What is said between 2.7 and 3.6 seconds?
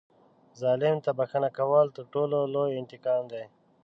انتقام دی.